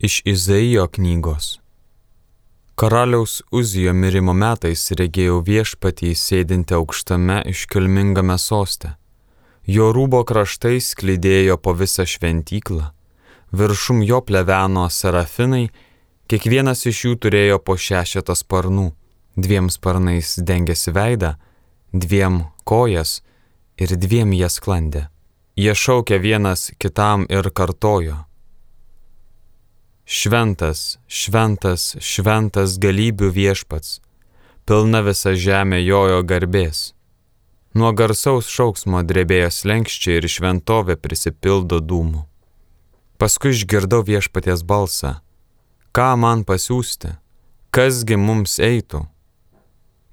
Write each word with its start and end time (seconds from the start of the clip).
Iš 0.00 0.22
Izaijo 0.24 0.86
knygos. 0.86 1.60
Karaliaus 2.74 3.42
Uzijo 3.50 3.92
mirimo 3.92 4.30
metais 4.32 4.84
regėjau 5.00 5.40
viešpatį 5.48 6.12
sėdinti 6.14 6.76
aukštame 6.76 7.40
iškilmingame 7.50 8.36
soste. 8.38 8.92
Jo 9.66 9.88
rūbo 9.96 10.20
kraštai 10.22 10.78
sklydėjo 10.78 11.56
po 11.58 11.74
visą 11.80 12.06
šventyklą, 12.06 12.92
viršum 13.50 14.04
jo 14.06 14.20
pleveno 14.22 14.86
serafinai, 14.86 15.64
kiekvienas 16.30 16.86
iš 16.86 17.02
jų 17.08 17.16
turėjo 17.26 17.58
po 17.58 17.74
šešetą 17.74 18.38
sparnų, 18.38 18.92
dviem 19.34 19.66
sparnais 19.66 20.36
dengėsi 20.38 20.94
veidą, 20.94 21.34
dviem 21.90 22.44
kojas 22.62 23.18
ir 23.82 23.98
dviem 23.98 24.30
jie 24.38 24.46
sklandė. 24.46 25.08
Jie 25.58 25.74
šaukė 25.74 26.22
vienas 26.22 26.68
kitam 26.78 27.26
ir 27.26 27.50
kartojo 27.50 28.27
Šventas, 30.08 30.96
šventas, 31.04 31.90
šventas 32.00 32.78
galybių 32.80 33.28
viešpats, 33.28 33.98
pilna 34.64 35.02
visa 35.04 35.34
žemė 35.36 35.82
jojo 35.82 36.22
garbės. 36.24 36.94
Nuo 37.76 37.90
garsaus 37.92 38.48
šauksmo 38.48 39.02
drebėjo 39.04 39.50
slengščiai 39.52 40.16
ir 40.22 40.28
šventovė 40.32 40.96
prisipildo 40.96 41.82
dūmų. 41.84 42.24
Paskui 43.20 43.52
išgirdau 43.52 44.00
viešpaties 44.08 44.64
balsą. 44.64 45.18
Ką 45.92 46.08
man 46.16 46.48
pasiūsti? 46.48 47.12
Kasgi 47.68 48.16
mums 48.16 48.56
eitų? 48.64 49.04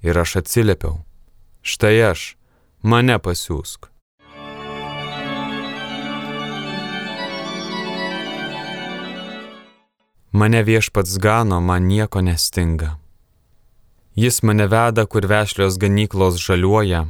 Ir 0.03 0.19
aš 0.19 0.41
atsiliepiau. 0.43 1.05
Štai 1.63 1.95
aš, 2.11 2.33
mane 2.83 3.15
pasiūsk. 3.15 3.94
Mane 10.35 10.63
viešpats 10.63 11.17
gano, 11.17 11.61
man 11.61 11.83
nieko 11.87 12.21
nestinga. 12.21 12.97
Jis 14.15 14.41
mane 14.43 14.65
veda, 14.67 15.05
kur 15.05 15.23
vešlios 15.31 15.77
ganyklos 15.79 16.35
žaliuoja, 16.43 17.05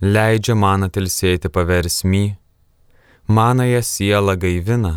leidžia 0.00 0.56
man 0.56 0.86
atilsėti 0.88 1.50
paversmy, 1.52 2.38
manąją 3.28 3.82
sielą 3.90 4.38
gaivina, 4.46 4.94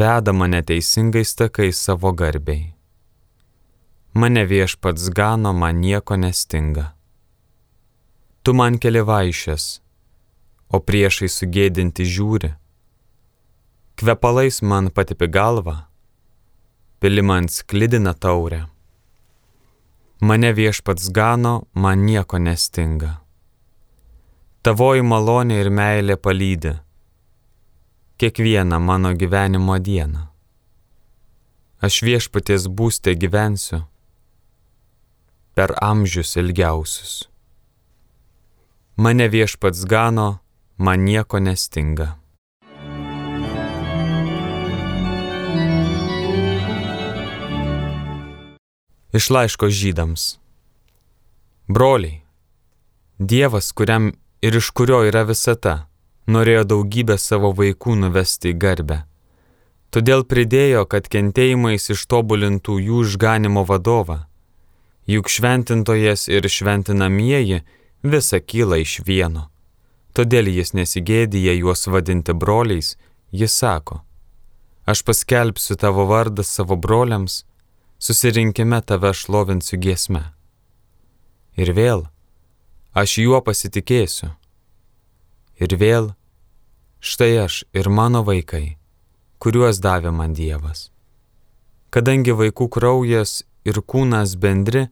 veda 0.00 0.32
mane 0.32 0.62
teisingais 0.64 1.36
takais 1.36 1.84
savo 1.84 2.14
garbiai. 2.16 2.72
Mane 4.14 4.48
viešpats 4.48 5.12
gano, 5.12 5.52
man 5.52 5.84
nieko 5.84 6.16
nestinga. 6.16 6.94
Tu 8.42 8.56
man 8.56 8.80
keli 8.80 9.04
vaišės, 9.04 9.70
o 10.72 10.80
priešai 10.80 11.28
sugėdinti 11.28 12.08
žiūri 12.16 12.56
kvepalais 13.96 14.62
man 14.62 14.90
patipi 14.90 15.28
galvą, 15.28 15.76
pili 17.00 17.22
man 17.22 17.48
sklidina 17.48 18.14
taurę. 18.14 18.66
Mane 20.20 20.52
viešpats 20.52 21.10
gano, 21.10 21.66
man 21.74 22.06
nieko 22.06 22.38
nestinga. 22.38 23.20
Tavoji 24.64 25.02
malonė 25.04 25.60
ir 25.60 25.70
meilė 25.70 26.16
palydė 26.16 26.78
kiekvieną 28.18 28.78
mano 28.78 29.10
gyvenimo 29.12 29.76
dieną. 29.78 30.22
Aš 31.84 32.00
viešpaties 32.06 32.70
būstė 32.70 33.12
gyvensiu 33.20 33.82
per 35.54 35.74
amžius 35.82 36.36
ilgiausius. 36.40 37.14
Mane 38.96 39.26
viešpats 39.28 39.84
gano, 39.90 40.38
man 40.78 41.04
nieko 41.04 41.42
nestinga. 41.42 42.14
Iš 49.14 49.30
laiško 49.30 49.68
žydams. 49.70 50.38
Broliai, 51.68 52.22
Dievas, 53.18 53.72
kuriam 53.72 54.12
ir 54.42 54.56
iš 54.56 54.70
kurio 54.74 55.04
yra 55.06 55.22
visata, 55.28 55.74
norėjo 56.26 56.64
daugybę 56.72 57.14
savo 57.22 57.52
vaikų 57.54 57.94
nuvesti 58.00 58.50
į 58.50 58.56
garbę. 58.64 58.98
Todėl 59.94 60.26
pridėjo, 60.26 60.82
kad 60.90 61.06
kentėjimais 61.06 61.86
ištobulintų 61.94 62.80
jų 62.88 63.04
išganimo 63.06 63.62
vadovą. 63.70 64.18
Juk 65.06 65.30
šventintojas 65.30 66.26
ir 66.26 66.50
šventinamieji 66.50 67.62
visa 68.02 68.42
kyla 68.42 68.82
iš 68.82 68.98
vieno. 69.06 69.46
Todėl 70.10 70.50
jis 70.50 70.74
nesigėdija 70.74 71.54
juos 71.62 71.86
vadinti 71.86 72.34
broliais, 72.34 72.96
jis 73.30 73.54
sako, 73.62 74.02
aš 74.90 75.06
paskelbsiu 75.06 75.78
tavo 75.78 76.10
vardą 76.10 76.42
savo 76.42 76.74
broliams, 76.74 77.44
susirinkime 78.04 78.80
tave 78.80 79.14
šlovinsiu 79.16 79.78
giesme. 79.80 80.20
Ir 81.56 81.70
vėl, 81.72 82.02
aš 82.92 83.16
juo 83.22 83.38
pasitikėsiu. 83.46 84.28
Ir 85.56 85.72
vėl, 85.80 86.10
štai 87.00 87.30
aš 87.46 87.62
ir 87.72 87.88
mano 87.88 88.20
vaikai, 88.26 88.76
kuriuos 89.40 89.80
davė 89.80 90.12
man 90.12 90.36
Dievas. 90.36 90.90
Kadangi 91.88 92.34
vaikų 92.36 92.68
kraujas 92.76 93.38
ir 93.64 93.80
kūnas 93.80 94.34
bendri, 94.36 94.90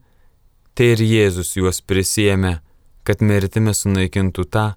tai 0.73 0.95
ir 0.95 1.03
Jėzus 1.05 1.53
juos 1.59 1.83
prisėmė, 1.85 2.63
kad 3.05 3.21
mirtimi 3.21 3.75
sunaikintų 3.77 4.47
tą, 4.49 4.71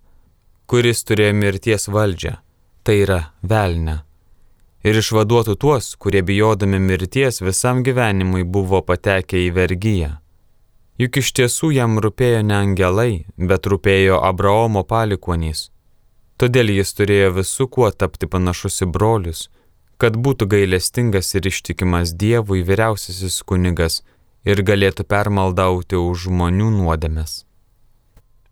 kuris 0.69 1.07
turėjo 1.09 1.39
mirties 1.41 1.89
valdžią, 1.89 2.35
tai 2.85 2.99
yra 3.07 3.23
velnę 3.41 4.03
ir 4.87 5.01
išvaduotų 5.01 5.57
tuos, 5.59 5.95
kurie 5.99 6.23
bijodami 6.23 6.79
mirties 6.79 7.43
visam 7.43 7.83
gyvenimui 7.87 8.45
buvo 8.45 8.83
patekę 8.87 9.41
į 9.49 9.51
vergyją. 9.57 10.13
Juk 11.03 11.19
iš 11.21 11.33
tiesų 11.37 11.73
jam 11.77 11.99
rūpėjo 12.01 12.45
ne 12.47 12.57
angelai, 12.57 13.27
bet 13.37 13.67
rūpėjo 13.69 14.23
Abraomo 14.25 14.85
palikonys. 14.89 15.69
Todėl 16.41 16.71
jis 16.73 16.93
turėjo 16.97 17.35
visų 17.41 17.67
kuo 17.73 17.91
tapti 17.91 18.29
panašus 18.33 18.83
į 18.87 18.91
brolius, 18.95 19.43
kad 20.01 20.17
būtų 20.17 20.49
gailestingas 20.53 21.35
ir 21.35 21.49
ištikimas 21.51 22.13
Dievui 22.17 22.63
vyriausiasis 22.65 23.43
kunigas 23.43 24.03
ir 24.45 24.63
galėtų 24.63 25.05
permaldauti 25.09 25.99
už 26.01 26.29
žmonių 26.29 26.71
nuodėmes. 26.79 27.43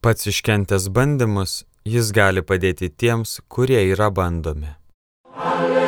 Pats 0.04 0.28
iškentęs 0.28 0.90
bandymus, 0.92 1.62
jis 1.84 2.12
gali 2.12 2.44
padėti 2.44 2.90
tiems, 2.90 3.38
kurie 3.48 3.80
yra 3.92 4.10
bandomi. 4.12 4.74
Alleluja. 5.32 5.83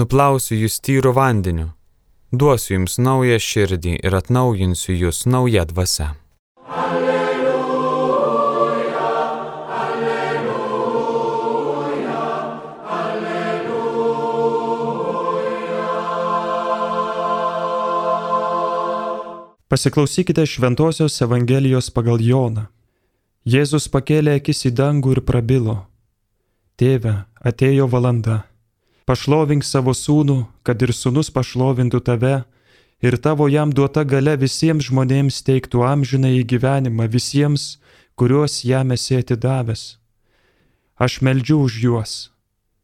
Nuplausiu 0.00 0.56
jūs 0.56 0.78
tyru 0.80 1.10
vandeniu, 1.12 1.66
duosiu 2.32 2.72
jums 2.78 2.94
naują 3.04 3.36
širdį 3.46 3.98
ir 4.00 4.14
atnaujinsiu 4.16 4.94
jūs 4.96 5.26
naują 5.28 5.64
dvasę. 5.68 6.06
Alleluja, 6.72 7.52
alleluja, 9.82 10.64
alleluja. 12.96 13.78
Pasiklausykite 19.68 20.46
Šventojios 20.46 21.22
Evangelijos 21.28 21.92
pagal 21.92 22.18
Joną. 22.24 22.64
Jėzus 23.44 23.92
pakėlė 23.92 24.40
akis 24.40 24.64
į 24.70 24.72
dangų 24.80 25.18
ir 25.18 25.26
prabilo. 25.28 25.76
Tėve, 26.80 27.28
atėjo 27.44 27.84
valanda 27.92 28.49
pašlovink 29.08 29.64
savo 29.64 29.94
sūnų, 29.96 30.44
kad 30.62 30.82
ir 30.82 30.92
sūnus 30.96 31.30
pašlovintų 31.34 32.00
tave, 32.04 32.34
ir 33.00 33.16
tavo 33.16 33.48
jam 33.48 33.72
duota 33.72 34.04
gale 34.04 34.36
visiems 34.40 34.90
žmonėms 34.90 35.40
teiktų 35.46 35.84
amžinai 35.86 36.36
į 36.40 36.44
gyvenimą 36.52 37.08
visiems, 37.12 37.78
kuriuos 38.14 38.60
jam 38.64 38.92
esi 38.92 39.16
atidavęs. 39.20 39.96
Aš 41.00 41.20
meldžiu 41.24 41.62
už 41.64 41.80
juos. 41.84 42.12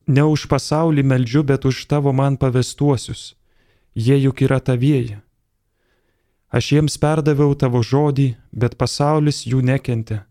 Ne 0.07 0.25
už 0.25 0.47
pasaulį 0.49 1.03
meldžiu, 1.03 1.43
bet 1.43 1.67
už 1.69 1.85
tavo 1.91 2.13
man 2.13 2.39
pavestuosius. 2.41 3.35
Jie 3.95 4.17
juk 4.23 4.41
yra 4.47 4.61
tavieji. 4.61 5.19
Aš 6.49 6.73
jiems 6.73 6.97
perdaviau 7.03 7.53
tavo 7.59 7.83
žodį, 7.83 8.37
bet 8.53 8.79
pasaulis 8.81 9.43
jų 9.51 9.61
nekentė, 9.67 10.23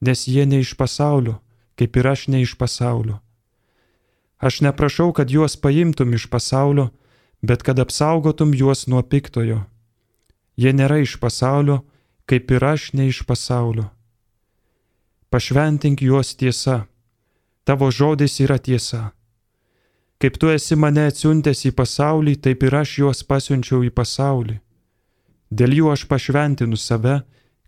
nes 0.00 0.24
jie 0.26 0.46
ne 0.48 0.62
iš 0.64 0.72
pasaulio, 0.80 1.36
kaip 1.78 1.98
ir 2.00 2.08
aš 2.08 2.26
ne 2.32 2.42
iš 2.42 2.56
pasaulio. 2.58 3.20
Aš 4.38 4.60
neprašau, 4.60 5.12
kad 5.12 5.30
juos 5.30 5.56
paimtum 5.56 6.14
iš 6.14 6.26
pasaulio, 6.30 6.88
bet 7.42 7.62
kad 7.62 7.78
apsaugotum 7.78 8.54
juos 8.54 8.86
nuo 8.86 9.02
piktojo. 9.02 9.64
Jie 10.56 10.72
nėra 10.74 11.00
iš 11.02 11.18
pasaulio, 11.22 11.82
kaip 12.26 12.50
ir 12.50 12.64
aš 12.64 12.92
ne 12.94 13.08
iš 13.10 13.22
pasaulio. 13.26 13.88
Pašventink 15.30 16.02
juos 16.02 16.34
tiesa. 16.38 16.86
Tavo 17.64 17.90
žodis 17.90 18.38
yra 18.40 18.58
tiesa. 18.58 19.10
Kaip 20.18 20.38
tu 20.40 20.50
esi 20.50 20.74
mane 20.74 21.04
atsiuntęs 21.10 21.66
į 21.68 21.74
pasaulį, 21.78 22.38
taip 22.42 22.62
ir 22.66 22.74
aš 22.74 22.94
juos 23.02 23.20
pasiunčiau 23.22 23.84
į 23.86 23.90
pasaulį. 23.94 24.56
Dėl 25.50 25.76
jų 25.78 25.90
aš 25.92 26.06
pašventinu 26.10 26.76
save, 26.76 27.20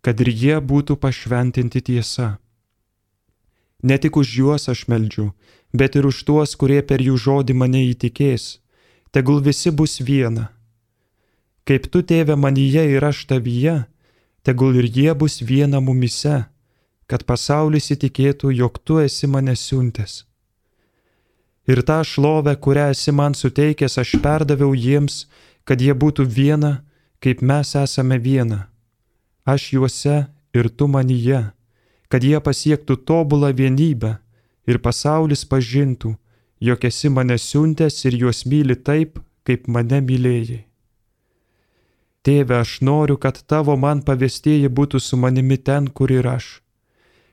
kad 0.03 0.21
ir 0.21 0.31
jie 0.33 0.57
būtų 0.59 0.97
pašventinti 0.99 1.83
tiesa. 1.91 2.39
Ne 3.83 3.97
tik 3.99 4.17
už 4.21 4.29
juos 4.37 4.69
aš 4.69 4.87
meldžiu, 4.89 5.31
bet 5.73 5.97
ir 5.97 6.07
už 6.07 6.25
tuos, 6.29 6.55
kurie 6.61 6.83
per 6.83 7.01
jų 7.01 7.17
žodį 7.17 7.57
mane 7.57 7.83
įtikės. 7.91 8.61
Tegul 9.11 9.41
visi 9.43 9.71
bus 9.71 9.99
viena. 10.01 10.51
Kaip 11.65 11.89
tu, 11.93 12.03
tėve, 12.03 12.37
manyje 12.37 12.85
ir 12.93 13.05
aš 13.05 13.25
tavyje, 13.31 13.85
tegul 14.43 14.77
ir 14.81 14.87
jie 14.87 15.15
bus 15.15 15.41
viena 15.41 15.81
mumise, 15.81 16.47
kad 17.11 17.25
pasaulis 17.27 17.91
įtikėtų, 17.95 18.53
jog 18.55 18.79
tu 18.85 19.01
esi 19.03 19.27
mane 19.27 19.57
siuntęs. 19.57 20.25
Ir 21.71 21.83
tą 21.87 22.01
šlovę, 22.07 22.55
kurią 22.57 22.91
esi 22.95 23.13
man 23.13 23.35
suteikęs, 23.35 23.99
aš 24.03 24.17
perdaviau 24.25 24.75
jiems, 24.75 25.27
kad 25.65 25.83
jie 25.83 25.95
būtų 25.95 26.27
viena, 26.27 26.73
kaip 27.23 27.43
mes 27.43 27.75
esame 27.79 28.19
viena. 28.19 28.67
Aš 29.45 29.73
juose 29.75 30.17
ir 30.55 30.69
tu 30.71 30.89
manyje, 30.89 31.51
kad 32.11 32.27
jie 32.27 32.41
pasiektų 32.43 32.97
tobulą 33.07 33.53
vienybę 33.55 34.17
ir 34.67 34.81
pasaulis 34.83 35.45
pažintų, 35.47 36.17
jog 36.61 36.85
esi 36.85 37.09
mane 37.09 37.39
siuntęs 37.39 38.05
ir 38.05 38.19
juos 38.23 38.45
myli 38.47 38.77
taip, 38.77 39.21
kaip 39.47 39.69
mane 39.69 40.03
mylėjai. 40.05 40.65
Tėve, 42.21 42.59
aš 42.61 42.81
noriu, 42.85 43.17
kad 43.17 43.39
tavo 43.49 43.77
man 43.81 44.03
pavestieji 44.05 44.69
būtų 44.69 45.01
su 45.01 45.17
manimi 45.17 45.57
ten, 45.57 45.87
kur 45.89 46.13
ir 46.13 46.27
aš, 46.29 46.61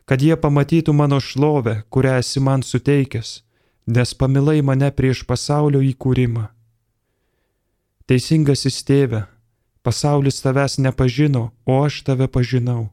kad 0.08 0.22
jie 0.24 0.38
pamatytų 0.40 0.94
mano 0.96 1.20
šlovę, 1.20 1.82
kurią 1.92 2.20
esi 2.22 2.40
man 2.40 2.64
suteikęs, 2.64 3.42
nes 3.88 4.14
pamilai 4.14 4.62
mane 4.64 4.88
prieš 4.96 5.26
pasaulio 5.28 5.82
įkūrimą. 5.84 6.48
Teisingasis 8.08 8.86
tėve, 8.88 9.26
pasaulis 9.84 10.40
tavęs 10.40 10.78
nepažino, 10.80 11.50
o 11.68 11.84
aš 11.84 12.06
tave 12.08 12.30
pažinau. 12.32 12.88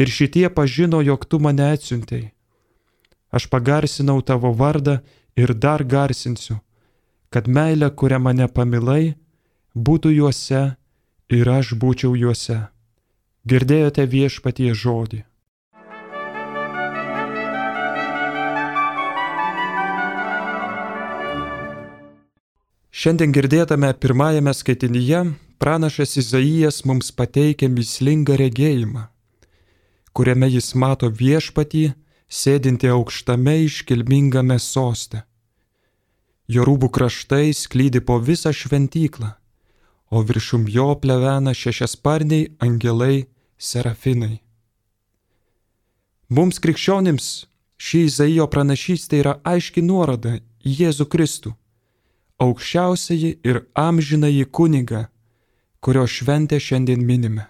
Ir 0.00 0.08
šitie 0.08 0.48
pažino, 0.48 1.02
jog 1.04 1.26
tu 1.28 1.38
mane 1.44 1.66
atsiuntėjai. 1.76 2.30
Aš 3.30 3.46
pagarsinau 3.52 4.22
tavo 4.26 4.50
vardą 4.56 4.98
ir 5.38 5.52
dar 5.54 5.84
garsinsiu, 5.84 6.58
kad 7.30 7.46
meilė, 7.46 7.90
kurią 7.92 8.18
mane 8.18 8.48
pamilai, 8.48 9.14
būtų 9.76 10.14
juose 10.16 10.62
ir 11.30 11.50
aš 11.58 11.74
būčiau 11.82 12.16
juose. 12.18 12.62
Girdėjote 13.46 14.06
viešpatie 14.08 14.72
žodį. 14.74 15.22
Šiandien 22.90 23.30
girdėtame 23.32 23.94
pirmajame 23.96 24.52
skaitinyje 24.52 25.22
pranašas 25.62 26.18
Izaijas 26.20 26.82
mums 26.84 27.12
pateikia 27.16 27.70
mislingą 27.72 28.34
regėjimą, 28.40 29.06
kuriame 30.12 30.48
jis 30.50 30.74
mato 30.74 31.10
viešpatį 31.20 31.84
sėdinti 32.30 32.90
aukštame 32.90 33.56
iškilmingame 33.66 34.58
soste. 34.62 35.24
Jo 36.50 36.64
rūbų 36.66 36.90
kraštai 36.90 37.52
sklydi 37.54 38.02
po 38.02 38.18
visą 38.18 38.52
šventyklą, 38.54 39.34
o 40.10 40.22
viršum 40.26 40.66
jo 40.68 40.94
plevena 41.02 41.54
šešiasparniai 41.54 42.50
angelai 42.58 43.26
serafinai. 43.58 44.40
Mums 46.30 46.58
krikščionims 46.62 47.28
ši 47.80 48.04
Izaijo 48.08 48.46
pranašystė 48.50 49.22
yra 49.22 49.38
aiški 49.46 49.82
nuoroda 49.82 50.36
į 50.66 50.74
Jėzų 50.82 51.06
Kristų, 51.10 51.54
aukščiausiai 52.42 53.32
ir 53.46 53.62
amžinai 53.78 54.44
kunigą, 54.58 55.06
kurio 55.80 56.06
šventę 56.06 56.58
šiandien 56.60 57.02
minime. 57.06 57.46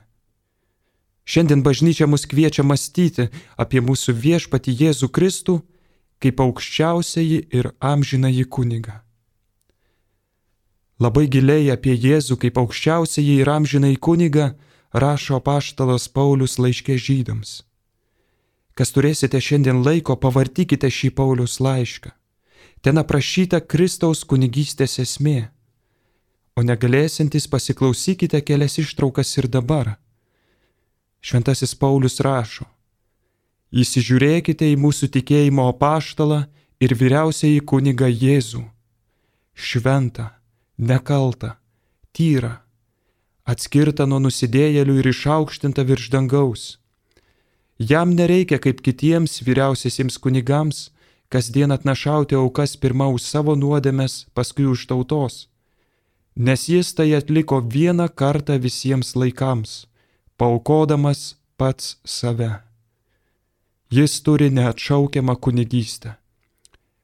Šiandien 1.30 1.62
bažnyčia 1.62 2.08
mus 2.10 2.24
kviečia 2.26 2.64
mąstyti 2.66 3.28
apie 3.62 3.78
mūsų 3.86 4.16
viešpati 4.24 4.74
Jėzų 4.74 5.08
Kristų 5.14 5.60
kaip 6.18 6.42
aukščiausiai 6.42 7.38
ir 7.54 7.70
amžinai 7.78 8.42
kunigą. 8.56 8.96
Labai 10.98 11.28
giliai 11.30 11.70
apie 11.70 11.94
Jėzų 11.94 12.36
kaip 12.42 12.58
aukščiausiai 12.58 13.38
ir 13.44 13.52
amžinai 13.54 13.94
kunigą 13.96 14.48
rašo 15.04 15.38
paštalas 15.46 16.08
Paulius 16.10 16.58
laiškė 16.58 16.98
žydams. 16.98 17.62
Kas 18.74 18.90
turėsite 18.90 19.38
šiandien 19.38 19.84
laiko, 19.86 20.18
pavartykite 20.18 20.90
šį 20.90 21.14
Paulius 21.14 21.60
laišką. 21.62 22.10
Ten 22.82 22.98
aprašyta 22.98 23.62
Kristaus 23.62 24.26
kunigystės 24.26 24.98
esmė. 24.98 25.50
O 26.58 26.66
negalėsintis 26.66 27.46
pasiklausykite 27.46 28.42
kelias 28.42 28.80
ištraukas 28.82 29.36
ir 29.38 29.46
dabar 29.46 29.94
Šventasis 31.20 31.74
Paulius 31.76 32.20
rašo, 32.24 32.64
Įsižiūrėkite 33.70 34.66
į 34.72 34.78
mūsų 34.82 35.06
tikėjimo 35.14 35.68
apaštalą 35.70 36.40
ir 36.82 36.94
vyriausiai 36.98 37.60
kunigą 37.62 38.08
Jėzų. 38.10 38.64
Šventą, 39.54 40.26
nekaltą, 40.74 41.52
tyrą, 42.10 42.56
atskirtą 43.46 44.08
nuo 44.10 44.18
nusidėjėlių 44.24 44.96
ir 44.98 45.10
išaukštintą 45.12 45.84
virš 45.86 46.08
dangaus. 46.10 46.64
Jam 47.78 48.16
nereikia 48.16 48.58
kaip 48.58 48.82
kitiems 48.82 49.38
vyriausiasiems 49.46 50.18
kunigams 50.18 50.88
kasdien 51.30 51.70
atnašauti 51.70 52.34
aukas 52.34 52.74
pirmą 52.74 53.06
už 53.14 53.22
savo 53.22 53.54
nuodėmes, 53.54 54.26
paskui 54.34 54.66
už 54.66 54.88
tautos, 54.90 55.46
nes 56.34 56.66
jis 56.66 56.90
tai 56.90 57.12
atliko 57.14 57.62
vieną 57.62 58.08
kartą 58.10 58.58
visiems 58.58 59.14
laikams 59.14 59.84
paukodamas 60.40 61.36
pats 61.56 62.00
save. 62.04 62.50
Jis 63.90 64.22
turi 64.24 64.48
neatšaukiamą 64.48 65.34
kunigystę. 65.36 66.14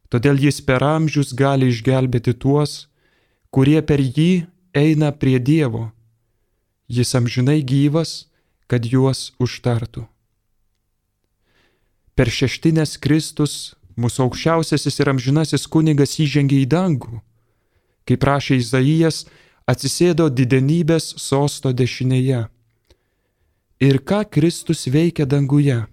Todėl 0.09 0.41
jis 0.41 0.63
per 0.65 0.81
amžius 0.81 1.35
gali 1.37 1.69
išgelbėti 1.69 2.33
tuos, 2.33 2.87
kurie 3.53 3.83
per 3.85 4.01
jį 4.01 4.47
eina 4.73 5.13
prie 5.13 5.37
Dievo. 5.37 5.91
Jis 6.89 7.13
amžinai 7.21 7.61
gyvas, 7.61 8.31
kad 8.73 8.89
juos 8.89 9.35
užtartų. 9.37 10.07
Per 12.17 12.33
šeštinės 12.39 12.97
Kristus 13.05 13.77
mūsų 14.01 14.31
aukščiausiasis 14.31 15.01
ir 15.03 15.13
amžinasis 15.13 15.69
kunigas 15.69 16.17
įžengė 16.25 16.65
į 16.65 16.73
dangų. 16.73 17.21
Kaip 18.09 18.25
prašė 18.25 18.63
Izaijas, 18.65 19.27
atsisėdo 19.69 20.33
didenybės 20.33 21.13
sosto 21.21 21.77
dešinėje 21.77 22.47
ir 23.81 23.99
ką 24.01 24.25
Kristus 24.31 24.87
veikia 24.87 25.27
danguje. 25.27 25.85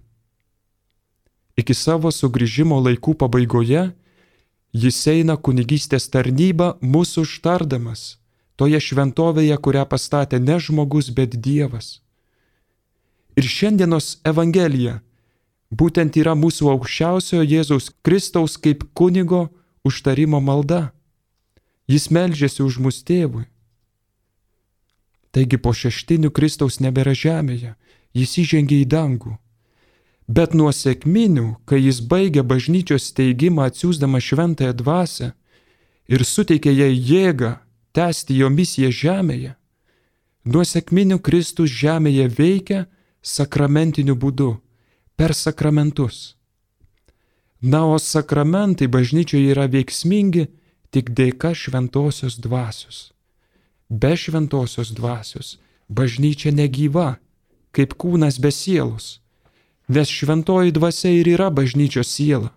Iki 1.58 1.74
savo 1.74 2.12
sugrįžimo 2.12 2.79
laikų 2.81 3.13
pabaigoje 3.19 3.91
jis 4.74 5.00
eina 5.08 5.36
kunigystės 5.38 6.10
tarnybą 6.10 6.74
mūsų 6.81 7.27
užtardamas 7.27 8.17
toje 8.58 8.79
šventovėje, 8.79 9.58
kurią 9.58 9.86
pastatė 9.89 10.39
ne 10.39 10.58
žmogus, 10.60 11.10
bet 11.10 11.36
Dievas. 11.36 12.01
Ir 13.38 13.46
šiandienos 13.50 14.19
Evangelija 14.25 15.01
būtent 15.74 16.17
yra 16.22 16.34
mūsų 16.38 16.69
aukščiausiojo 16.74 17.46
Jėzaus 17.46 17.89
Kristaus 18.05 18.58
kaip 18.58 18.86
kunigo 18.93 19.48
užtarimo 19.86 20.41
malda. 20.41 20.93
Jis 21.89 22.10
melžiasi 22.13 22.63
už 22.63 22.79
mus 22.79 23.01
tėvui. 23.03 23.46
Taigi 25.34 25.58
po 25.58 25.74
šeštinių 25.74 26.30
Kristaus 26.30 26.78
nebėra 26.84 27.16
žemėje, 27.18 27.74
jis 28.13 28.38
įžengė 28.44 28.84
į 28.84 28.90
dangų. 28.94 29.34
Bet 30.28 30.54
nuo 30.54 30.70
sėkminių, 30.72 31.48
kai 31.66 31.82
jis 31.82 32.00
baigė 32.06 32.44
bažnyčios 32.48 33.10
steigimą 33.12 33.66
atsiūsdama 33.68 34.22
šventąją 34.24 34.75
dvasę 34.80 35.34
ir 36.08 36.24
suteikė 36.24 36.72
jai 36.72 36.94
jėgą 36.94 37.58
tęsti 37.98 38.38
jo 38.40 38.50
misiją 38.50 38.92
žemėje, 38.94 39.56
nuo 40.46 40.63
sėkminių 40.63 41.20
Kristus 41.20 41.74
žemėje 41.82 42.30
veikia 42.38 42.86
sakramentiniu 43.24 44.16
būdu, 44.16 44.54
per 45.16 45.34
sakramentus. 45.34 46.36
Na, 47.62 47.86
o 47.88 47.98
sakramentai 48.00 48.90
bažnyčioje 48.92 49.54
yra 49.56 49.70
veiksmingi 49.72 50.50
tik 50.92 51.13
dėka 51.16 51.54
šventosios 51.56 52.36
dvasios. 52.44 53.12
Be 53.93 54.15
šventosios 54.17 54.89
dvasios 54.97 55.59
bažnyčia 55.85 56.50
negyva, 56.50 57.19
kaip 57.75 57.93
kūnas 57.93 58.39
be 58.41 58.50
sielos, 58.50 59.19
nes 59.85 60.09
šventoji 60.09 60.73
dvasia 60.73 61.12
ir 61.13 61.29
yra 61.35 61.51
bažnyčios 61.53 62.09
siela, 62.09 62.50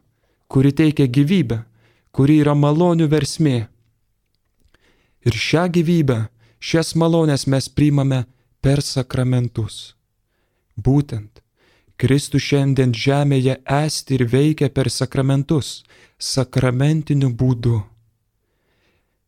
kuri 0.48 0.72
teikia 0.72 1.04
gyvybę, 1.04 1.58
kuri 2.16 2.38
yra 2.40 2.54
malonių 2.56 3.08
versmė. 3.12 3.58
Ir 5.28 5.36
šią 5.36 5.66
gyvybę, 5.76 6.18
šias 6.56 6.94
malonės 6.96 7.44
mes 7.52 7.68
priimame 7.68 8.22
per 8.64 8.80
sakramentus. 8.80 9.92
Būtent 10.76 11.42
Kristus 12.00 12.48
šiandien 12.48 12.96
žemėje 12.96 13.58
esti 13.82 14.16
ir 14.16 14.24
veikia 14.32 14.70
per 14.72 14.88
sakramentus, 14.92 15.82
sakramentiniu 16.16 17.28
būdu. 17.28 17.82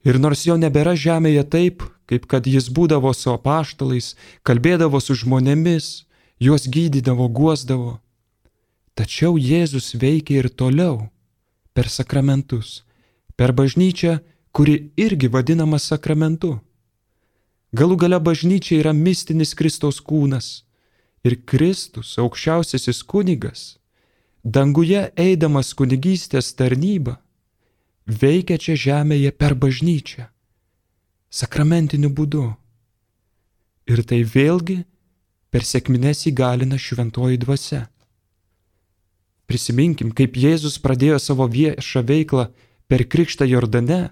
Ir 0.09 0.17
nors 0.25 0.47
jo 0.49 0.57
nebėra 0.57 0.97
žemėje 0.97 1.45
taip, 1.53 1.85
kaip 2.09 2.27
kad 2.27 2.47
jis 2.49 2.71
būdavo 2.73 3.13
su 3.15 3.31
apaštalais, 3.31 4.15
kalbėdavo 4.43 5.01
su 5.01 5.15
žmonėmis, 5.15 6.09
juos 6.41 6.67
gydydavo, 6.67 7.29
guosdavo. 7.29 7.99
Tačiau 8.99 9.37
Jėzus 9.39 9.93
veikia 9.95 10.41
ir 10.43 10.49
toliau 10.49 11.11
per 11.77 11.87
sakramentus, 11.93 12.83
per 13.37 13.53
bažnyčią, 13.53 14.19
kuri 14.51 14.91
irgi 14.99 15.29
vadinama 15.31 15.79
sakramentu. 15.79 16.57
Galų 17.77 17.99
gale 18.01 18.19
bažnyčia 18.19 18.81
yra 18.81 18.95
mistinis 18.97 19.53
Kristaus 19.55 20.01
kūnas 20.01 20.65
ir 21.23 21.37
Kristus, 21.45 22.17
aukščiausiasis 22.19 23.03
kunigas, 23.05 23.77
danguje 24.43 25.05
eidamas 25.21 25.75
kunigystės 25.77 26.55
tarnybą, 26.59 27.19
veikia 28.09 28.57
čia 28.59 28.75
žemėje 28.87 29.35
per 29.37 29.55
bažnyčią, 29.55 30.27
sakramentiniu 31.31 32.11
būdu. 32.11 32.47
Ir 33.89 34.03
tai 34.05 34.23
vėlgi 34.25 34.83
per 35.53 35.65
sėkmines 35.65 36.27
įgalina 36.29 36.79
šventoji 36.81 37.41
dvasia. 37.45 37.87
Prisiminkim, 39.49 40.13
kaip 40.13 40.37
Jėzus 40.37 40.77
pradėjo 40.85 41.17
savo 41.25 41.47
viešą 41.49 42.03
veiklą 42.05 42.51
per 42.89 43.07
Krikštą 43.09 43.49
Jordane, 43.49 44.11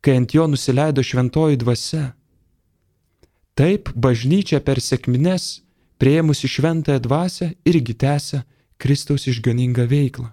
kai 0.00 0.16
ant 0.20 0.34
jo 0.34 0.46
nusileido 0.46 1.02
šventoji 1.02 1.58
dvasia. 1.58 2.12
Taip 3.58 3.90
bažnyčia 3.94 4.62
per 4.62 4.78
sėkmines, 4.78 5.64
prieimusi 5.98 6.48
šventąją 6.48 7.02
dvasę, 7.02 7.50
irgi 7.66 7.94
tęsia 7.98 8.44
Kristaus 8.78 9.26
išganingą 9.28 9.84
veiklą. 9.90 10.30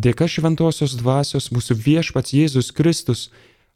Dėka 0.00 0.26
šventosios 0.30 0.96
dvasios 0.96 1.50
mūsų 1.52 1.76
viešpats 1.76 2.32
Jėzus 2.32 2.72
Kristus, 2.72 3.28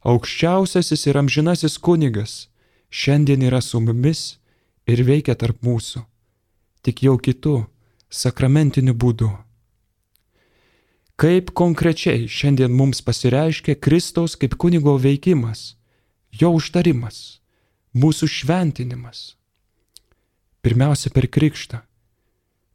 aukščiausiasis 0.04 1.06
ir 1.08 1.18
amžinasis 1.18 1.78
kunigas, 1.78 2.49
šiandien 2.90 3.42
yra 3.49 3.61
su 3.64 3.80
mumis 3.80 4.37
ir 4.87 5.00
veikia 5.08 5.34
tarp 5.34 5.64
mūsų, 5.64 6.04
tik 6.84 7.02
jau 7.06 7.16
kitų 7.18 7.56
sakramentiniu 8.12 8.94
būdu. 8.94 9.30
Kaip 11.16 11.52
konkrečiai 11.54 12.26
šiandien 12.26 12.75
mums 12.75 13.00
pasireiškia 13.06 13.78
Kristaus 13.78 14.34
kaip 14.34 14.56
kunigo 14.58 14.96
veikimas, 14.99 15.76
jo 16.34 16.50
užtarimas, 16.58 17.38
mūsų 17.94 18.28
šventinimas. 18.28 19.37
Pirmiausia 20.64 21.12
per 21.14 21.28
krikštą. 21.30 21.84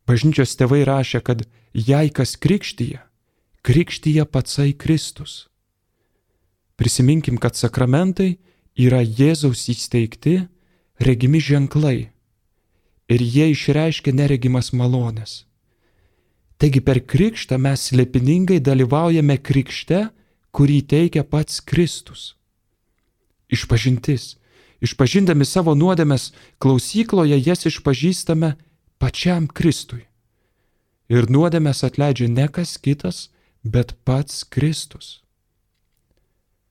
Bažnyčios 0.08 0.56
tėvai 0.56 0.86
rašė, 0.88 1.20
kad 1.22 1.44
jei 1.76 2.10
kas 2.10 2.38
krikštyje, 2.40 3.04
krikštyje 3.68 4.26
patsai 4.26 4.72
Kristus. 4.74 5.49
Prisiminkim, 6.80 7.36
kad 7.36 7.60
sakramentai 7.60 8.38
yra 8.80 9.02
Jėzaus 9.04 9.66
įsteigti 9.68 10.46
regimi 11.04 11.42
ženklai 11.44 12.10
ir 13.10 13.22
jie 13.22 13.50
išreiškia 13.52 14.14
neregimas 14.16 14.72
malonės. 14.72 15.44
Taigi 16.60 16.80
per 16.84 17.02
krikštą 17.04 17.60
mes 17.60 17.90
slepiningai 17.90 18.60
dalyvaujame 18.64 19.36
krikšte, 19.44 20.08
kurį 20.56 20.80
teikia 20.92 21.24
pats 21.24 21.60
Kristus. 21.60 22.36
Išpažintis. 23.52 24.36
Išpažindami 24.80 25.44
savo 25.44 25.76
nuodėmės 25.76 26.32
klausykloje 26.64 27.40
jas 27.44 27.66
išpažįstame 27.68 28.54
pačiam 29.00 29.48
Kristui. 29.48 30.06
Ir 31.12 31.28
nuodėmės 31.28 31.84
atleidžia 31.84 32.30
ne 32.32 32.48
kas 32.48 32.78
kitas, 32.80 33.28
bet 33.64 33.98
pats 34.08 34.46
Kristus. 34.48 35.20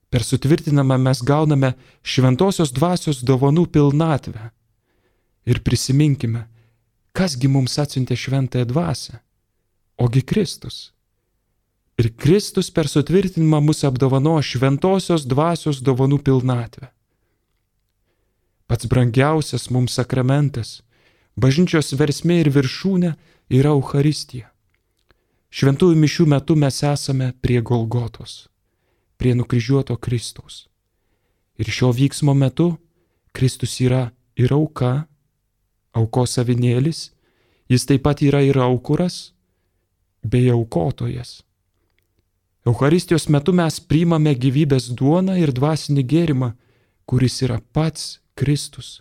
Per 0.09 0.25
sutvirtinamą 0.25 0.97
mes 0.99 1.21
gauname 1.23 1.75
šventosios 2.03 2.73
dvasios 2.73 3.21
dovanų 3.25 3.67
pilnatvę 3.73 4.51
Ir 5.49 5.63
prisiminkime, 5.65 6.43
kasgi 7.17 7.49
mums 7.49 7.79
atsiuntė 7.81 8.17
šventąją 8.21 8.67
dvasę, 8.69 9.15
ogi 9.97 10.21
Kristus. 10.21 10.91
Ir 11.99 12.11
Kristus 12.21 12.69
per 12.71 12.91
sutvirtinimą 12.93 13.63
mus 13.65 13.81
apdovano 13.89 14.37
šventosios 14.45 15.25
dvasios 15.25 15.81
dovanų 15.81 16.21
pilnatvę. 16.27 16.91
Pats 18.69 18.91
brangiausias 18.93 19.71
mums 19.73 19.97
sakramentas, 19.97 20.83
bažnyčios 21.33 21.95
versmė 21.97 22.43
ir 22.43 22.53
viršūnė 22.53 23.15
yra 23.49 23.73
Euharistija. 23.73 24.53
Šventųjų 25.49 25.97
mišių 25.97 26.29
metu 26.29 26.59
mes 26.61 26.83
esame 26.85 27.33
prie 27.41 27.63
Golgotos, 27.65 28.51
prie 29.19 29.35
nukryžiuoto 29.35 29.97
Kristaus. 29.97 30.69
Ir 31.59 31.67
šio 31.67 31.91
vyksmo 31.93 32.35
metu 32.35 32.77
Kristus 33.33 33.81
yra 33.83 34.11
ir 34.39 34.55
auka, 34.55 35.09
aukos 35.93 36.39
savinėlis, 36.39 37.11
jis 37.69 37.85
taip 37.87 38.07
pat 38.07 38.23
yra 38.23 38.41
ir 38.47 38.59
aukuras 38.63 39.33
bei 40.23 40.49
aukotojas. 40.51 41.43
Euharistijos 42.67 43.29
metu 43.33 43.55
mes 43.57 43.81
priimame 43.81 44.35
gyvybės 44.37 44.91
duoną 44.95 45.39
ir 45.41 45.53
dvasinį 45.57 46.05
gėrimą, 46.13 46.53
kuris 47.09 47.41
yra 47.47 47.59
pats 47.73 48.19
Kristus, 48.39 49.01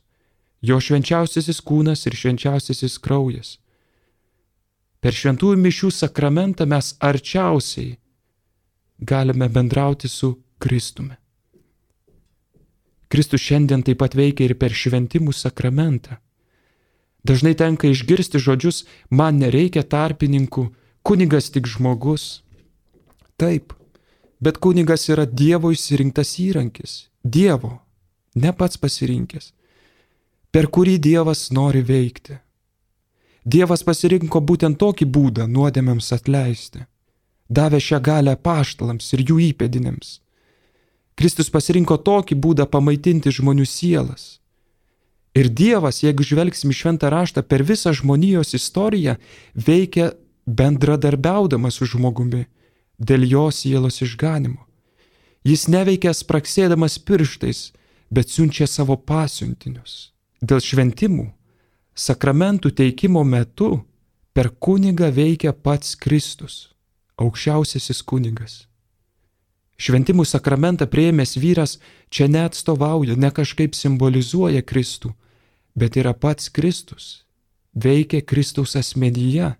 jo 0.62 0.80
švenčiausiasis 0.80 1.60
kūnas 1.62 2.06
ir 2.08 2.16
švenčiausiasis 2.16 2.98
kraujas. 3.04 3.58
Per 5.04 5.14
šventųjų 5.14 5.60
mišių 5.62 5.92
sakramentą 5.94 6.66
mes 6.66 6.96
arčiausiai 7.04 7.98
galime 8.98 9.50
bendrauti 9.50 10.08
su 10.08 10.38
Kristumi. 10.58 11.16
Kristus 13.08 13.42
šiandien 13.42 13.84
taip 13.88 14.01
pat 14.01 14.16
veikia 14.16 14.50
ir 14.50 14.58
per 14.60 14.74
šventimų 14.75 15.32
sakramentą. 15.32 16.18
Dažnai 17.24 17.54
tenka 17.56 17.88
išgirsti 17.88 18.39
žodžius, 18.39 18.84
man 19.10 19.39
nereikia 19.39 19.84
tarpininkų, 19.84 20.68
kunigas 21.04 21.50
tik 21.51 21.68
žmogus. 21.68 22.42
Taip, 23.39 23.74
bet 24.39 24.60
kunigas 24.63 25.08
yra 25.10 25.25
Dievo 25.25 25.72
išsirinktas 25.72 26.36
įrankis. 26.44 27.08
Dievo, 27.24 27.80
ne 28.36 28.51
pats 28.54 28.80
pasirinkęs, 28.82 29.54
per 30.51 30.68
kurį 30.68 30.98
Dievas 31.00 31.48
nori 31.51 31.84
veikti. 31.84 32.38
Dievas 33.48 33.84
pasirinko 33.88 34.42
būtent 34.44 34.80
tokį 34.80 35.08
būdą 35.08 35.48
nuodėmėms 35.48 36.12
atleisti. 36.16 36.84
Davė 37.50 37.80
šią 37.80 38.01
galę 38.04 38.36
paštalams 38.36 39.13
ir 39.16 39.24
jų 39.30 39.38
įpėdinėms. 39.51 40.20
Kristus 41.18 41.50
pasirinko 41.50 41.98
tokį 41.98 42.36
būdą 42.38 42.68
pamaitinti 42.70 43.32
žmonių 43.34 43.66
sielas. 43.66 44.38
Ir 45.38 45.50
Dievas, 45.50 46.01
jeigu 46.04 46.25
žvelgsim 46.25 46.74
į 46.74 46.77
šventą 46.77 47.10
raštą, 47.13 47.44
per 47.46 47.63
visą 47.63 47.94
žmonijos 47.94 48.54
istoriją 48.58 49.18
veikia 49.54 50.12
bendradarbiaudamas 50.46 51.77
su 51.77 51.88
žmogumi 51.89 52.46
dėl 52.98 53.25
jo 53.27 53.48
sielos 53.51 54.01
išganimo. 54.01 54.63
Jis 55.46 55.68
neveikia 55.72 56.13
spraksėdamas 56.13 56.98
pirštais, 57.00 57.72
bet 58.10 58.32
siunčia 58.34 58.68
savo 58.68 58.98
pasiuntinius. 58.98 60.12
Dėl 60.42 60.62
šventimų, 60.62 61.30
sakramentų 61.96 62.72
teikimo 62.77 63.24
metu 63.24 63.84
per 64.34 64.50
kunigą 64.50 65.10
veikia 65.13 65.54
pats 65.54 65.96
Kristus, 65.96 66.76
aukščiausiasis 67.18 68.02
kunigas. 68.06 68.66
Šventimų 69.78 70.26
sakramentą 70.26 70.88
prieimęs 70.90 71.36
vyras 71.38 71.78
čia 72.10 72.26
neatstovauja, 72.28 73.16
ne 73.16 73.30
kažkaip 73.30 73.78
simbolizuoja 73.78 74.64
Kristų, 74.66 75.14
bet 75.78 75.98
yra 76.02 76.16
pats 76.18 76.50
Kristus, 76.50 77.28
veikia 77.78 78.24
Kristaus 78.26 78.74
asmenyje, 78.76 79.54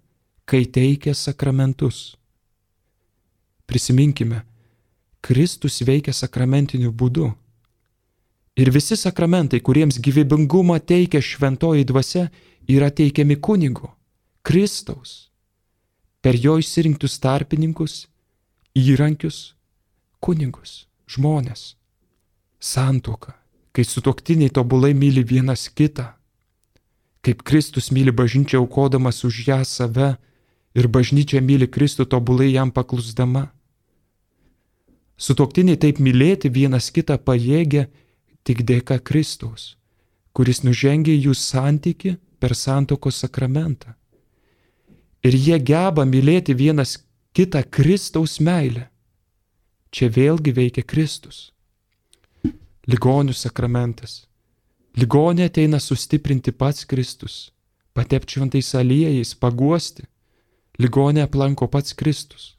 kai 0.46 0.64
teikia 0.66 1.14
sakramentus. 1.14 2.16
Prisiminkime, 3.70 4.42
Kristus 5.22 5.82
veikia 5.86 6.14
sakramentiniu 6.14 6.90
būdu. 6.92 7.30
Ir 8.58 8.72
visi 8.74 8.98
sakramentai, 8.98 9.60
kuriems 9.62 10.00
gyvybingumą 10.02 10.80
teikia 10.82 11.22
šventoji 11.22 11.86
dvasia, 11.86 12.30
yra 12.66 12.90
teikiami 12.90 13.38
kunigo, 13.38 13.92
Kristaus, 14.42 15.28
per 16.22 16.36
jo 16.36 16.58
išsirinktus 16.62 17.20
tarpininkus, 17.24 18.06
įrankius, 18.78 19.56
kunigus, 20.20 20.86
žmonės, 21.08 21.74
santoką 22.60 23.38
kai 23.78 23.86
sutoktiniai 23.86 24.50
tobulai 24.50 24.94
myli 24.98 25.22
vienas 25.22 25.68
kitą, 25.70 26.08
kaip 27.22 27.44
Kristus 27.46 27.92
myli 27.94 28.10
bažnyčią 28.10 28.58
aukodamas 28.58 29.22
už 29.28 29.36
ją 29.48 29.60
save 29.62 30.16
ir 30.74 30.88
bažnyčia 30.90 31.44
myli 31.46 31.68
Kristų 31.70 32.08
tobulai 32.10 32.48
jam 32.56 32.72
paklusdama. 32.74 33.44
Sutoktiniai 35.14 35.78
taip 35.78 36.02
mylėti 36.02 36.50
vienas 36.50 36.90
kitą 36.90 37.20
pajėgia 37.22 37.86
tik 38.42 38.66
dėka 38.66 38.98
Kristaus, 38.98 39.78
kuris 40.34 40.64
nužengė 40.66 41.14
jų 41.14 41.38
santyki 41.38 42.18
per 42.42 42.58
santokos 42.58 43.22
sakramentą. 43.22 43.94
Ir 45.26 45.34
jie 45.34 45.58
geba 45.60 46.06
mylėti 46.06 46.54
vienas 46.54 46.98
kitą 47.34 47.64
Kristaus 47.70 48.40
meilę. 48.40 48.88
Čia 49.92 50.10
vėlgi 50.10 50.54
veikia 50.54 50.84
Kristus. 50.84 51.52
ligonių 52.88 53.34
sakramentas. 53.36 54.28
Ligonė 54.98 55.50
ateina 55.50 55.80
sustiprinti 55.84 56.54
pats 56.56 56.86
Kristus, 56.90 57.52
patepti 57.94 58.38
šventais 58.38 58.70
aliejais, 58.80 59.36
paguosti. 59.36 60.08
Ligonė 60.80 61.26
aplanko 61.26 61.68
pats 61.68 61.94
Kristus. 61.94 62.56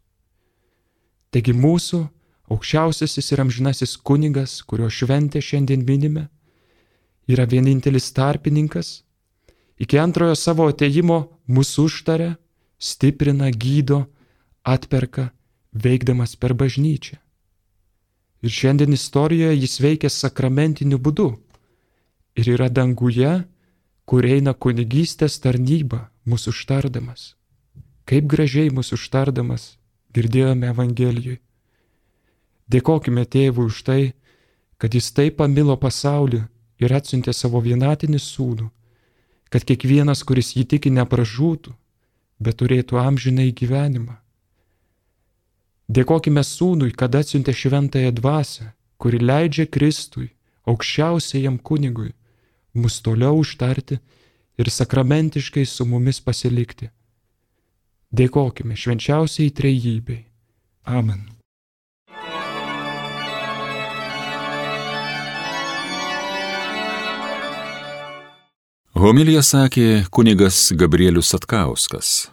Taigi 1.31 1.55
mūsų 1.55 2.03
aukščiausiasis 2.51 3.33
ir 3.33 3.43
amžinasis 3.43 3.97
kunigas, 3.97 4.61
kurio 4.63 4.89
šventę 4.91 5.41
šiandien 5.45 5.85
minime, 5.87 6.29
yra 7.29 7.45
vienintelis 7.47 8.11
tarpininkas, 8.17 9.03
iki 9.79 10.01
antrojo 10.01 10.37
savo 10.37 10.69
ateimo 10.73 11.19
mūsų 11.49 11.85
užtaria, 11.91 12.37
stiprina, 12.79 13.51
gydo, 13.51 14.07
atperka, 14.63 15.31
veikdamas 15.73 16.37
per 16.37 16.55
bažnyčią. 16.55 17.19
Ir 18.43 18.51
šiandien 18.55 18.95
istorijoje 18.95 19.57
jis 19.59 19.81
veikia 19.83 20.11
sakramentiniu 20.11 20.99
būdu 20.99 21.33
ir 22.39 22.51
yra 22.55 22.69
danguje, 22.71 23.33
kur 24.07 24.25
eina 24.25 24.55
kunigystės 24.55 25.41
tarnyba 25.43 26.07
mūsų 26.25 26.55
užtardamas. 26.55 27.35
Kaip 28.09 28.31
gražiai 28.31 28.71
mūsų 28.71 28.95
užtardamas 28.95 29.75
girdėjome 30.15 30.71
Evangelijoje. 30.71 31.41
Dėkojime 32.69 33.25
tėvui 33.25 33.67
už 33.69 33.83
tai, 33.85 34.03
kad 34.79 34.95
jis 34.95 35.11
taip 35.17 35.39
pamilo 35.41 35.77
pasaulį 35.81 36.43
ir 36.79 36.95
atsiuntė 36.95 37.33
savo 37.35 37.61
vienatinį 37.65 38.21
sūnų, 38.23 38.69
kad 39.49 39.65
kiekvienas, 39.65 40.23
kuris 40.23 40.53
jį 40.57 40.65
tiki, 40.75 40.93
nepražūtų, 40.93 41.73
bet 42.41 42.59
turėtų 42.63 42.99
amžinai 43.03 43.51
gyvenimą. 43.53 44.17
Dėkojime 45.89 46.45
sūnui, 46.45 46.93
kad 46.93 47.15
atsiuntė 47.17 47.55
šventąją 47.57 48.13
dvasę, 48.19 48.73
kuri 49.01 49.23
leidžia 49.23 49.65
Kristui, 49.67 50.29
aukščiausiajam 50.69 51.57
kunigui, 51.59 52.13
mus 52.75 53.01
toliau 53.01 53.41
užtarti 53.41 53.99
ir 54.59 54.71
sakramentiškai 54.75 55.65
su 55.65 55.89
mumis 55.89 56.21
pasilikti. 56.21 56.91
Dėkojime 58.13 58.77
švenčiausiai 58.77 59.53
trejybei. 59.53 60.23
Amen. 60.85 61.38
Homilija 68.99 69.45
sakė 69.47 70.09
kunigas 70.11 70.73
Gabrielius 70.75 71.29
Satkauskas. 71.31 72.33